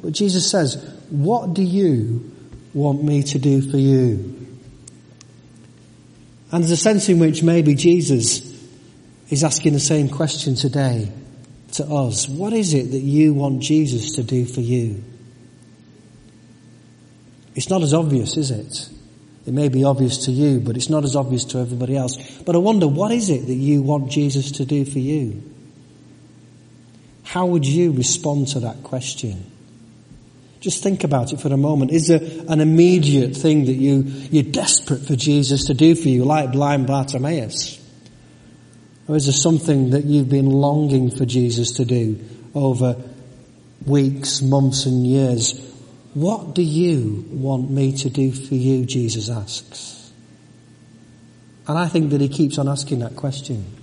But 0.02 0.12
Jesus 0.12 0.50
says, 0.50 0.76
what 1.10 1.54
do 1.54 1.62
you 1.62 2.32
want 2.72 3.02
me 3.02 3.22
to 3.24 3.38
do 3.38 3.60
for 3.68 3.76
you? 3.76 4.36
And 6.52 6.62
there's 6.62 6.70
a 6.70 6.76
sense 6.76 7.08
in 7.08 7.18
which 7.18 7.42
maybe 7.42 7.74
Jesus 7.74 8.48
is 9.28 9.44
asking 9.44 9.72
the 9.72 9.80
same 9.80 10.08
question 10.08 10.54
today 10.54 11.12
to 11.72 11.84
us. 11.84 12.28
What 12.28 12.52
is 12.52 12.74
it 12.74 12.90
that 12.90 13.00
you 13.00 13.34
want 13.34 13.62
Jesus 13.62 14.16
to 14.16 14.22
do 14.22 14.44
for 14.44 14.60
you? 14.60 15.02
It's 17.54 17.68
not 17.68 17.82
as 17.82 17.94
obvious, 17.94 18.36
is 18.36 18.50
it? 18.50 18.88
It 19.46 19.54
may 19.54 19.68
be 19.68 19.84
obvious 19.84 20.26
to 20.26 20.32
you, 20.32 20.60
but 20.60 20.76
it's 20.76 20.90
not 20.90 21.04
as 21.04 21.16
obvious 21.16 21.44
to 21.46 21.58
everybody 21.58 21.96
else. 21.96 22.16
But 22.42 22.54
I 22.54 22.58
wonder, 22.58 22.86
what 22.86 23.10
is 23.12 23.30
it 23.30 23.46
that 23.46 23.54
you 23.54 23.82
want 23.82 24.10
Jesus 24.10 24.52
to 24.52 24.64
do 24.64 24.84
for 24.84 24.98
you? 24.98 25.42
How 27.30 27.46
would 27.46 27.64
you 27.64 27.92
respond 27.92 28.48
to 28.48 28.60
that 28.60 28.82
question? 28.82 29.48
Just 30.58 30.82
think 30.82 31.04
about 31.04 31.32
it 31.32 31.40
for 31.40 31.46
a 31.46 31.56
moment. 31.56 31.92
Is 31.92 32.08
there 32.08 32.20
an 32.48 32.60
immediate 32.60 33.36
thing 33.36 33.66
that 33.66 33.74
you, 33.74 34.02
you're 34.32 34.42
desperate 34.42 35.06
for 35.06 35.14
Jesus 35.14 35.66
to 35.66 35.74
do 35.74 35.94
for 35.94 36.08
you, 36.08 36.24
like 36.24 36.50
blind 36.50 36.88
Bartimaeus? 36.88 37.78
Or 39.06 39.14
is 39.14 39.26
there 39.26 39.32
something 39.32 39.90
that 39.90 40.06
you've 40.06 40.28
been 40.28 40.50
longing 40.50 41.08
for 41.08 41.24
Jesus 41.24 41.70
to 41.74 41.84
do 41.84 42.18
over 42.52 42.96
weeks, 43.86 44.42
months 44.42 44.86
and 44.86 45.06
years? 45.06 45.54
What 46.14 46.56
do 46.56 46.62
you 46.62 47.28
want 47.30 47.70
me 47.70 47.96
to 47.98 48.10
do 48.10 48.32
for 48.32 48.56
you, 48.56 48.84
Jesus 48.84 49.30
asks. 49.30 50.10
And 51.68 51.78
I 51.78 51.86
think 51.86 52.10
that 52.10 52.20
he 52.20 52.28
keeps 52.28 52.58
on 52.58 52.66
asking 52.66 52.98
that 52.98 53.14
question. 53.14 53.79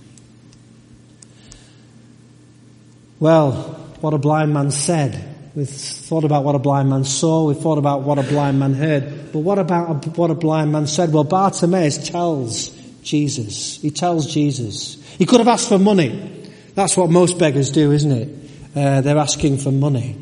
Well, 3.20 3.52
what 4.00 4.14
a 4.14 4.18
blind 4.18 4.54
man 4.54 4.70
said 4.70 5.28
We've 5.58 5.68
thought 5.68 6.22
about 6.22 6.44
what 6.44 6.54
a 6.54 6.60
blind 6.60 6.88
man 6.88 7.02
saw. 7.02 7.48
We've 7.48 7.58
thought 7.58 7.78
about 7.78 8.02
what 8.02 8.16
a 8.16 8.22
blind 8.22 8.60
man 8.60 8.74
heard. 8.74 9.32
But 9.32 9.40
what 9.40 9.58
about 9.58 10.16
what 10.16 10.30
a 10.30 10.34
blind 10.34 10.70
man 10.70 10.86
said? 10.86 11.12
Well, 11.12 11.24
Bartimaeus 11.24 12.08
tells 12.08 12.68
Jesus. 13.02 13.80
He 13.82 13.90
tells 13.90 14.32
Jesus. 14.32 15.04
He 15.16 15.26
could 15.26 15.40
have 15.40 15.48
asked 15.48 15.68
for 15.68 15.80
money. 15.80 16.48
That's 16.76 16.96
what 16.96 17.10
most 17.10 17.40
beggars 17.40 17.72
do, 17.72 17.90
isn't 17.90 18.12
it? 18.12 18.50
Uh, 18.76 19.00
they're 19.00 19.18
asking 19.18 19.58
for 19.58 19.72
money. 19.72 20.16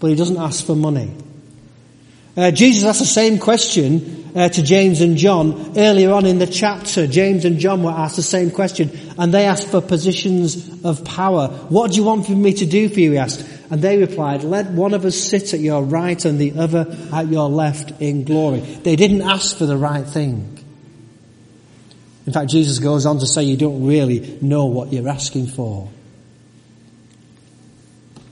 But 0.00 0.08
he 0.10 0.16
doesn't 0.16 0.38
ask 0.38 0.66
for 0.66 0.74
money. 0.74 1.14
Uh, 2.38 2.52
Jesus 2.52 2.84
asked 2.84 3.00
the 3.00 3.04
same 3.04 3.38
question 3.40 4.30
uh, 4.36 4.48
to 4.48 4.62
James 4.62 5.00
and 5.00 5.16
John 5.16 5.76
earlier 5.76 6.12
on 6.12 6.24
in 6.24 6.38
the 6.38 6.46
chapter. 6.46 7.08
James 7.08 7.44
and 7.44 7.58
John 7.58 7.82
were 7.82 7.90
asked 7.90 8.14
the 8.14 8.22
same 8.22 8.52
question, 8.52 8.96
and 9.18 9.34
they 9.34 9.46
asked 9.46 9.66
for 9.66 9.80
positions 9.80 10.84
of 10.84 11.04
power. 11.04 11.48
What 11.48 11.90
do 11.90 11.96
you 11.96 12.04
want 12.04 12.26
for 12.26 12.32
me 12.32 12.52
to 12.52 12.64
do 12.64 12.88
for 12.88 13.00
you? 13.00 13.10
He 13.10 13.18
asked. 13.18 13.44
And 13.72 13.82
they 13.82 13.98
replied, 13.98 14.44
let 14.44 14.70
one 14.70 14.94
of 14.94 15.04
us 15.04 15.16
sit 15.16 15.52
at 15.52 15.58
your 15.58 15.82
right 15.82 16.24
and 16.24 16.38
the 16.38 16.52
other 16.52 16.86
at 17.12 17.26
your 17.26 17.48
left 17.48 18.00
in 18.00 18.22
glory. 18.22 18.60
They 18.60 18.94
didn't 18.94 19.22
ask 19.22 19.56
for 19.56 19.66
the 19.66 19.76
right 19.76 20.06
thing. 20.06 20.64
In 22.24 22.32
fact, 22.32 22.50
Jesus 22.50 22.78
goes 22.78 23.04
on 23.04 23.18
to 23.18 23.26
say 23.26 23.42
you 23.42 23.56
don't 23.56 23.84
really 23.84 24.38
know 24.40 24.66
what 24.66 24.92
you're 24.92 25.08
asking 25.08 25.48
for. 25.48 25.90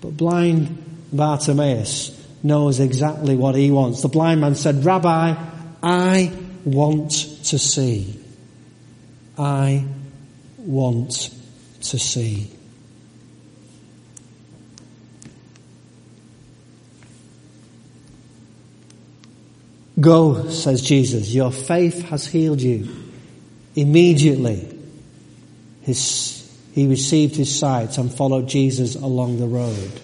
But 0.00 0.16
blind 0.16 1.08
Bartimaeus 1.12 2.16
knows 2.42 2.80
exactly 2.80 3.36
what 3.36 3.54
he 3.54 3.70
wants. 3.70 4.02
The 4.02 4.08
blind 4.08 4.40
man 4.40 4.54
said, 4.54 4.84
Rabbi, 4.84 5.34
I 5.82 6.32
want 6.64 7.10
to 7.44 7.58
see. 7.58 8.20
I 9.38 9.84
want 10.58 11.30
to 11.82 11.98
see. 11.98 12.50
Go, 19.98 20.48
says 20.50 20.82
Jesus, 20.82 21.32
your 21.32 21.50
faith 21.50 22.02
has 22.10 22.26
healed 22.26 22.60
you. 22.60 22.88
Immediately, 23.74 24.78
his, 25.82 26.54
he 26.74 26.86
received 26.86 27.36
his 27.36 27.58
sight 27.58 27.96
and 27.96 28.12
followed 28.12 28.48
Jesus 28.48 28.94
along 28.94 29.38
the 29.38 29.46
road. 29.46 30.00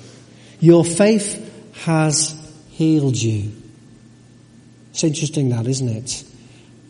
Your 0.60 0.84
faith 0.84 1.51
has 1.72 2.38
healed 2.70 3.16
you. 3.16 3.52
It's 4.90 5.04
interesting 5.04 5.48
that, 5.50 5.66
isn't 5.66 5.88
it? 5.88 6.24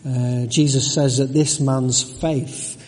Uh, 0.05 0.47
Jesus 0.47 0.93
says 0.93 1.19
that 1.19 1.33
this 1.33 1.61
man's 1.61 2.03
faith 2.03 2.79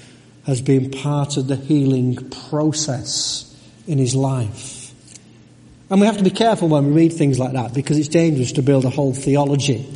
has 0.47 0.61
been 0.61 0.91
part 0.91 1.37
of 1.37 1.47
the 1.47 1.57
healing 1.57 2.31
process 2.49 3.51
in 3.87 3.99
his 3.99 4.15
life. 4.15 4.93
And 5.91 6.01
we 6.01 6.07
have 6.07 6.19
to 6.19 6.25
be 6.25 6.31
careful 6.31 6.69
when 6.69 6.87
we 6.87 6.93
read 6.93 7.13
things 7.13 7.39
like 7.39 7.53
that 7.53 7.75
because 7.75 7.99
it's 7.99 8.09
dangerous 8.09 8.53
to 8.53 8.63
build 8.63 8.85
a 8.85 8.91
whole 8.91 9.15
theology 9.15 9.87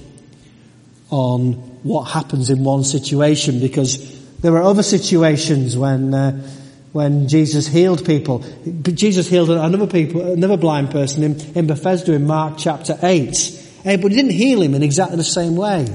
on 1.11 1.53
what 1.83 2.05
happens 2.05 2.51
in 2.51 2.63
one 2.63 2.85
situation 2.85 3.61
because 3.61 4.17
there 4.41 4.57
are 4.57 4.63
other 4.63 4.83
situations 4.83 5.77
when 5.77 6.15
uh, 6.15 6.49
when 6.93 7.29
Jesus 7.29 7.67
healed 7.67 8.05
people. 8.05 8.45
Jesus 8.83 9.29
healed 9.29 9.51
another 9.51 9.87
people, 9.87 10.33
another 10.33 10.57
blind 10.57 10.91
person 10.91 11.23
in, 11.23 11.41
in 11.57 11.67
Bethsaida 11.67 12.13
in 12.15 12.27
Mark 12.27 12.55
chapter 12.59 12.99
8. 13.03 13.65
Uh, 13.85 13.97
but 13.97 14.11
he 14.11 14.17
didn't 14.17 14.33
heal 14.33 14.63
him 14.63 14.75
in 14.75 14.83
exactly 14.83 15.17
the 15.17 15.25
same 15.25 15.57
way. 15.57 15.87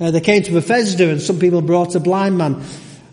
Uh, 0.00 0.10
they 0.10 0.20
came 0.20 0.42
to 0.42 0.52
Bethsaida 0.52 1.10
and 1.10 1.20
some 1.20 1.38
people 1.38 1.62
brought 1.62 1.94
a 1.94 2.00
blind 2.00 2.38
man 2.38 2.64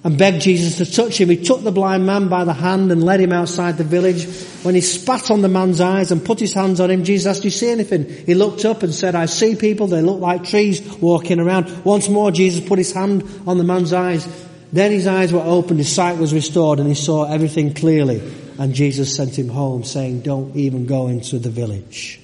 and 0.04 0.18
begged 0.18 0.42
Jesus 0.42 0.78
to 0.78 0.92
touch 0.92 1.20
him. 1.20 1.30
He 1.30 1.38
took 1.38 1.64
the 1.64 1.72
blind 1.72 2.06
man 2.06 2.28
by 2.28 2.44
the 2.44 2.54
hand 2.54 2.92
and 2.92 3.04
led 3.04 3.22
him 3.22 3.32
outside 3.32 3.78
the 3.78 3.86
village. 3.86 4.28
When 4.64 4.76
he 4.76 4.82
spat 4.82 5.32
on 5.32 5.42
the 5.42 5.48
man's 5.48 5.80
eyes 5.80 6.12
and 6.12 6.24
put 6.24 6.40
his 6.40 6.54
hands 6.54 6.82
on 6.82 6.92
him, 6.92 7.06
Jesus 7.06 7.28
asked, 7.28 7.42
do 7.42 7.48
you 7.48 7.52
see 7.52 7.70
anything? 7.70 8.10
He 8.26 8.36
looked 8.36 8.66
up 8.66 8.84
and 8.84 8.94
said, 8.94 9.16
I 9.16 9.28
see 9.28 9.56
people. 9.56 9.88
They 9.88 10.02
look 10.02 10.20
like 10.20 10.44
trees 10.44 10.82
walking 10.98 11.40
around. 11.40 11.86
Once 11.86 12.10
more, 12.10 12.32
Jesus 12.32 12.68
put 12.68 12.78
his 12.78 12.92
hand 12.92 13.24
on 13.48 13.58
the 13.58 13.64
man's 13.64 13.94
eyes. 13.94 14.28
Then 14.74 14.92
his 14.92 15.06
eyes 15.06 15.32
were 15.32 15.44
opened, 15.44 15.78
his 15.78 15.94
sight 15.94 16.18
was 16.18 16.34
restored, 16.34 16.80
and 16.80 16.88
he 16.88 16.96
saw 16.96 17.32
everything 17.32 17.76
clearly. 17.76 18.22
And 18.58 18.74
Jesus 18.74 19.16
sent 19.16 19.38
him 19.38 19.48
home 19.48 19.84
saying, 19.84 20.22
don't 20.22 20.56
even 20.56 20.88
go 20.88 21.08
into 21.08 21.38
the 21.38 21.52
village. 21.52 22.20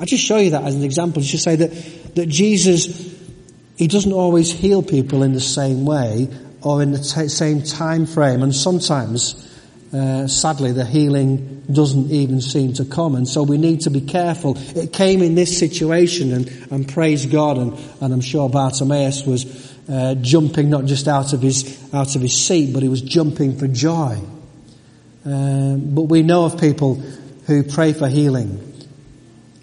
I 0.00 0.06
just 0.06 0.24
show 0.24 0.38
you 0.38 0.50
that 0.50 0.64
as 0.64 0.74
an 0.74 0.82
example, 0.82 1.20
just 1.20 1.32
to 1.32 1.38
say 1.38 1.56
that, 1.56 2.14
that 2.14 2.26
Jesus, 2.26 3.14
he 3.76 3.86
doesn't 3.86 4.12
always 4.12 4.50
heal 4.50 4.82
people 4.82 5.22
in 5.22 5.34
the 5.34 5.40
same 5.40 5.84
way, 5.84 6.28
or 6.62 6.82
in 6.82 6.92
the 6.92 6.98
t- 6.98 7.28
same 7.28 7.62
time 7.62 8.06
frame. 8.06 8.42
And 8.42 8.54
sometimes, 8.54 9.34
uh, 9.92 10.26
sadly, 10.26 10.72
the 10.72 10.86
healing 10.86 11.64
doesn't 11.70 12.10
even 12.10 12.40
seem 12.40 12.72
to 12.74 12.84
come. 12.86 13.14
And 13.14 13.28
so 13.28 13.42
we 13.42 13.58
need 13.58 13.82
to 13.82 13.90
be 13.90 14.00
careful. 14.00 14.56
It 14.74 14.94
came 14.94 15.22
in 15.22 15.34
this 15.34 15.58
situation 15.58 16.32
and, 16.32 16.48
and 16.70 16.88
praise 16.88 17.26
God. 17.26 17.58
And, 17.58 17.78
and 18.00 18.14
I'm 18.14 18.22
sure 18.22 18.48
Bartimaeus 18.48 19.26
was 19.26 19.77
uh, 19.88 20.14
jumping 20.16 20.70
not 20.70 20.84
just 20.84 21.08
out 21.08 21.32
of 21.32 21.40
his, 21.40 21.92
out 21.94 22.14
of 22.14 22.22
his 22.22 22.36
seat, 22.36 22.72
but 22.72 22.82
he 22.82 22.88
was 22.88 23.00
jumping 23.00 23.58
for 23.58 23.66
joy. 23.66 24.20
Um, 25.24 25.94
but 25.94 26.02
we 26.02 26.22
know 26.22 26.44
of 26.44 26.60
people 26.60 26.96
who 27.46 27.62
pray 27.62 27.92
for 27.92 28.08
healing. 28.08 28.64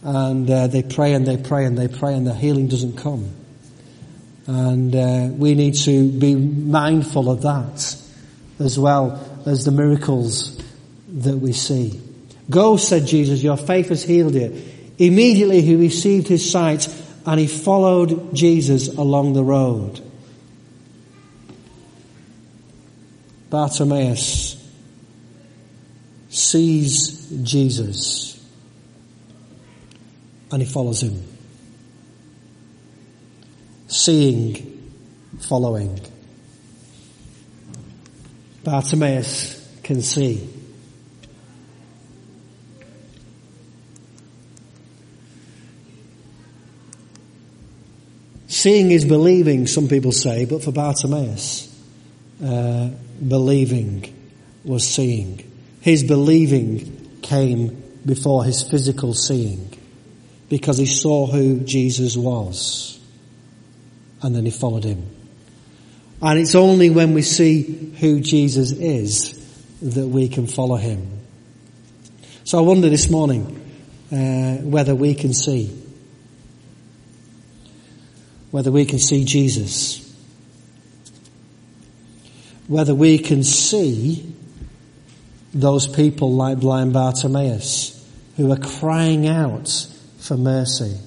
And 0.03 0.49
uh, 0.49 0.67
they 0.67 0.83
pray 0.83 1.13
and 1.13 1.25
they 1.25 1.37
pray 1.37 1.65
and 1.65 1.77
they 1.77 1.87
pray 1.87 2.15
and 2.15 2.27
the 2.27 2.33
healing 2.33 2.67
doesn't 2.67 2.97
come. 2.97 3.29
And 4.47 4.95
uh, 4.95 5.29
we 5.31 5.55
need 5.55 5.73
to 5.85 6.11
be 6.11 6.35
mindful 6.35 7.31
of 7.31 7.41
that 7.41 7.95
as 8.59 8.77
well 8.77 9.43
as 9.45 9.65
the 9.65 9.71
miracles 9.71 10.61
that 11.09 11.37
we 11.37 11.53
see. 11.53 11.99
Go, 12.49 12.77
said 12.77 13.07
Jesus, 13.07 13.41
your 13.41 13.57
faith 13.57 13.89
has 13.89 14.03
healed 14.03 14.35
you. 14.35 14.61
Immediately 14.97 15.61
he 15.61 15.75
received 15.75 16.27
his 16.27 16.49
sight 16.49 16.87
and 17.25 17.39
he 17.39 17.47
followed 17.47 18.35
Jesus 18.35 18.87
along 18.87 19.33
the 19.33 19.43
road. 19.43 20.04
Bartimaeus 23.55 24.61
sees 26.27 27.29
Jesus 27.41 28.45
and 30.51 30.61
he 30.61 30.67
follows 30.67 31.01
him 31.01 31.23
seeing, 33.87 34.91
following. 35.39 36.01
Bartimaeus 38.65 39.79
can 39.83 40.01
see. 40.01 40.49
Seeing 48.47 48.91
is 48.91 49.05
believing, 49.05 49.65
some 49.65 49.87
people 49.87 50.11
say, 50.11 50.43
but 50.43 50.61
for 50.61 50.73
Bartimaeus, 50.73 51.74
uh, 52.43 52.89
believing 53.27 54.13
was 54.63 54.87
seeing. 54.87 55.51
His 55.81 56.03
believing 56.03 57.19
came 57.21 57.81
before 58.05 58.43
his 58.43 58.63
physical 58.63 59.13
seeing 59.13 59.71
because 60.49 60.77
he 60.77 60.85
saw 60.85 61.27
who 61.27 61.59
Jesus 61.61 62.17
was 62.17 62.99
and 64.21 64.35
then 64.35 64.45
he 64.45 64.51
followed 64.51 64.83
him. 64.83 65.05
And 66.21 66.39
it's 66.39 66.55
only 66.55 66.89
when 66.89 67.13
we 67.13 67.21
see 67.21 67.93
who 67.99 68.19
Jesus 68.19 68.71
is 68.71 69.33
that 69.81 70.07
we 70.07 70.29
can 70.29 70.47
follow 70.47 70.77
him. 70.77 71.19
So 72.43 72.57
I 72.57 72.61
wonder 72.61 72.89
this 72.89 73.09
morning 73.09 73.61
uh, 74.11 74.55
whether 74.63 74.95
we 74.95 75.13
can 75.13 75.33
see, 75.33 75.67
whether 78.51 78.71
we 78.71 78.85
can 78.85 78.99
see 78.99 79.25
Jesus, 79.25 80.04
whether 82.67 82.95
we 82.95 83.17
can 83.19 83.43
see 83.43 84.33
those 85.53 85.87
people 85.87 86.33
like 86.33 86.59
blind 86.59 86.93
Bartimaeus 86.93 87.91
who 88.37 88.51
are 88.51 88.57
crying 88.57 89.27
out 89.27 89.69
for 90.19 90.35
mercy. 90.35 90.97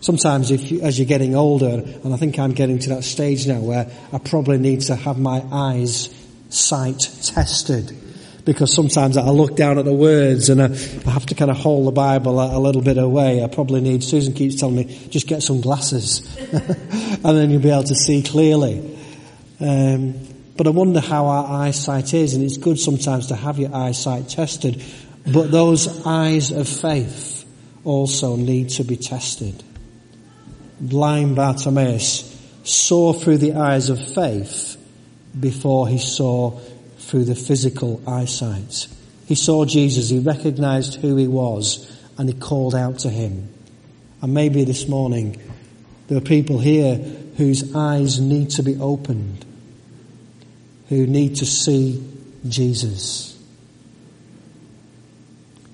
Sometimes 0.00 0.50
if 0.50 0.70
you, 0.70 0.80
as 0.80 0.98
you're 0.98 1.06
getting 1.06 1.34
older, 1.34 1.82
and 2.04 2.14
I 2.14 2.16
think 2.16 2.38
I'm 2.38 2.52
getting 2.52 2.78
to 2.80 2.88
that 2.90 3.04
stage 3.04 3.46
now 3.46 3.60
where 3.60 3.90
I 4.12 4.18
probably 4.18 4.58
need 4.58 4.80
to 4.82 4.96
have 4.96 5.18
my 5.18 5.44
eyes 5.52 6.14
sight 6.50 7.00
tested. 7.22 7.94
Because 8.48 8.72
sometimes 8.72 9.18
I 9.18 9.28
look 9.28 9.56
down 9.56 9.78
at 9.78 9.84
the 9.84 9.92
words 9.92 10.48
and 10.48 10.62
I, 10.62 10.68
have 11.10 11.26
to 11.26 11.34
kind 11.34 11.50
of 11.50 11.58
hold 11.58 11.86
the 11.86 11.92
Bible 11.92 12.40
a, 12.40 12.56
a, 12.56 12.60
little 12.60 12.80
bit 12.80 12.96
away. 12.96 13.44
I 13.44 13.46
probably 13.46 13.82
need, 13.82 14.02
Susan 14.02 14.32
keeps 14.32 14.54
telling 14.54 14.76
me, 14.76 15.08
just 15.10 15.26
get 15.26 15.42
some 15.42 15.60
glasses. 15.60 16.22
and 16.52 17.24
then 17.24 17.50
you'll 17.50 17.60
be 17.60 17.70
able 17.70 17.84
to 17.84 17.94
see 17.94 18.22
clearly. 18.22 18.96
Um, 19.60 20.14
but 20.56 20.66
I 20.66 20.70
wonder 20.70 21.00
how 21.00 21.26
our 21.26 21.62
eyesight 21.64 22.14
is, 22.14 22.34
and 22.34 22.42
it's 22.42 22.56
good 22.56 22.78
sometimes 22.78 23.26
to 23.26 23.36
have 23.36 23.58
your 23.58 23.74
eyesight 23.74 24.30
tested. 24.30 24.82
But 25.30 25.50
those 25.50 26.06
eyes 26.06 26.50
of 26.50 26.66
faith 26.68 27.44
also 27.84 28.36
need 28.36 28.70
to 28.70 28.84
be 28.84 28.96
tested 28.96 29.62
blind 30.80 31.36
Bartimaeus 31.36 32.36
saw 32.64 33.12
through 33.12 33.38
the 33.38 33.54
eyes 33.54 33.88
of 33.88 34.14
faith 34.14 34.76
before 35.38 35.88
he 35.88 35.98
saw 35.98 36.58
through 36.98 37.24
the 37.24 37.34
physical 37.34 38.02
eyesight. 38.06 38.88
He 39.26 39.34
saw 39.34 39.64
Jesus, 39.64 40.08
he 40.08 40.18
recognized 40.18 40.96
who 40.96 41.16
he 41.16 41.28
was, 41.28 41.90
and 42.16 42.28
he 42.28 42.34
called 42.34 42.74
out 42.74 43.00
to 43.00 43.10
him. 43.10 43.48
And 44.20 44.34
maybe 44.34 44.64
this 44.64 44.88
morning 44.88 45.40
there 46.08 46.18
are 46.18 46.22
people 46.22 46.58
here 46.58 46.96
whose 47.36 47.74
eyes 47.74 48.20
need 48.20 48.50
to 48.50 48.62
be 48.62 48.76
opened, 48.76 49.44
who 50.88 51.06
need 51.06 51.36
to 51.36 51.46
see 51.46 52.04
Jesus. 52.48 53.38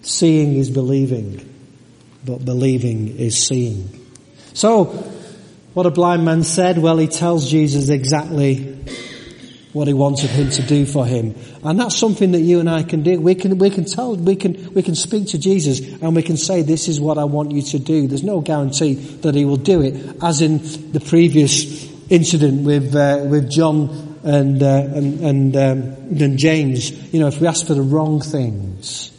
Seeing 0.03 0.57
is 0.57 0.71
believing, 0.71 1.49
but 2.25 2.45
believing 2.45 3.17
is 3.17 3.47
seeing. 3.47 3.89
So, 4.53 4.85
what 5.73 5.87
a 5.87 5.91
blind 5.91 6.25
man 6.25 6.43
said, 6.43 6.79
well, 6.79 6.99
he 6.99 7.07
tells 7.07 7.51
Jesus 7.51 7.89
exactly 7.89 8.74
what 9.75 9.89
he 9.89 9.93
wanted 9.93 10.31
him 10.31 10.49
to 10.49 10.63
do 10.63 10.87
for 10.87 11.05
him. 11.05 11.35
And 11.65 11.81
that's 11.81 11.97
something 11.97 12.31
that 12.31 12.41
you 12.41 12.61
and 12.61 12.71
I 12.71 12.85
can 12.85 13.03
do. 13.03 13.21
We 13.21 13.35
can, 13.35 13.59
we 13.59 13.71
can 13.71 13.85
tell, 13.85 14.15
we 14.15 14.37
can, 14.37 14.73
we 14.73 14.83
can 14.83 14.95
speak 14.95 15.29
to 15.29 15.39
Jesus 15.39 15.81
and 16.01 16.15
we 16.15 16.23
can 16.23 16.37
say, 16.37 16.63
this 16.63 16.87
is 16.87 17.01
what 17.01 17.19
I 17.19 17.25
want 17.25 17.51
you 17.51 17.61
to 17.61 17.79
do. 17.81 18.07
There's 18.07 18.23
no 18.23 18.41
guarantee 18.41 18.95
that 18.95 19.35
he 19.35 19.45
will 19.45 19.57
do 19.57 19.83
it, 19.83 20.23
as 20.23 20.41
in 20.41 20.59
the 20.93 21.01
previous 21.01 21.91
incident 22.09 22.63
with, 22.63 22.95
uh, 22.95 23.27
with 23.29 23.51
John 23.51 24.21
and, 24.23 24.63
uh, 24.63 24.67
and, 24.95 25.21
and, 25.21 25.57
um, 25.57 26.23
and 26.23 26.39
James. 26.39 27.13
You 27.13 27.19
know, 27.19 27.27
if 27.27 27.41
we 27.41 27.49
ask 27.49 27.67
for 27.67 27.75
the 27.75 27.83
wrong 27.83 28.21
things, 28.21 29.11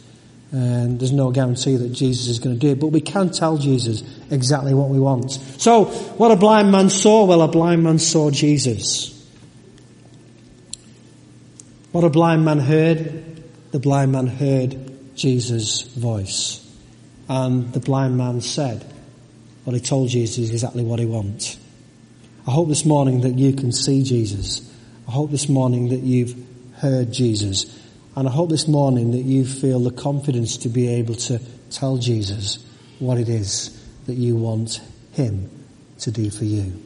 and 0.52 0.98
there's 0.98 1.12
no 1.12 1.32
guarantee 1.32 1.76
that 1.76 1.92
Jesus 1.92 2.28
is 2.28 2.38
going 2.38 2.58
to 2.58 2.60
do 2.60 2.72
it, 2.72 2.80
but 2.80 2.86
we 2.86 3.02
can 3.02 3.30
tell 3.30 3.58
Jesus 3.58 4.02
exactly 4.30 4.72
what 4.72 4.88
we 4.88 4.98
want. 4.98 5.32
So, 5.32 5.84
what 5.84 6.30
a 6.30 6.36
blind 6.36 6.72
man 6.72 6.88
saw? 6.88 7.26
Well, 7.26 7.42
a 7.42 7.48
blind 7.48 7.82
man 7.82 7.98
saw 7.98 8.30
Jesus. 8.30 9.15
What 11.96 12.04
a 12.04 12.10
blind 12.10 12.44
man 12.44 12.58
heard? 12.58 13.42
The 13.72 13.78
blind 13.78 14.12
man 14.12 14.26
heard 14.26 15.16
Jesus' 15.16 15.80
voice. 15.80 16.60
And 17.26 17.72
the 17.72 17.80
blind 17.80 18.18
man 18.18 18.42
said, 18.42 18.84
well, 19.64 19.74
he 19.74 19.80
told 19.80 20.10
Jesus 20.10 20.50
exactly 20.50 20.84
what 20.84 20.98
he 20.98 21.06
wants. 21.06 21.58
I 22.46 22.50
hope 22.50 22.68
this 22.68 22.84
morning 22.84 23.22
that 23.22 23.38
you 23.38 23.54
can 23.54 23.72
see 23.72 24.02
Jesus. 24.02 24.70
I 25.08 25.12
hope 25.12 25.30
this 25.30 25.48
morning 25.48 25.88
that 25.88 26.00
you've 26.00 26.36
heard 26.74 27.14
Jesus. 27.14 27.64
And 28.14 28.28
I 28.28 28.30
hope 28.30 28.50
this 28.50 28.68
morning 28.68 29.12
that 29.12 29.24
you 29.24 29.46
feel 29.46 29.80
the 29.80 29.90
confidence 29.90 30.58
to 30.58 30.68
be 30.68 30.88
able 30.88 31.14
to 31.14 31.40
tell 31.70 31.96
Jesus 31.96 32.62
what 32.98 33.16
it 33.16 33.30
is 33.30 33.70
that 34.04 34.16
you 34.16 34.36
want 34.36 34.82
Him 35.12 35.48
to 36.00 36.10
do 36.10 36.28
for 36.28 36.44
you. 36.44 36.85